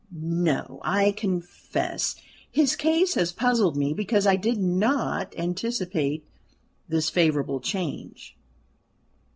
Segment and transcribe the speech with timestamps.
[0.11, 2.15] No I confess
[2.51, 6.25] his case has puzzled me because I did not anticipate
[6.89, 8.35] this favourable change.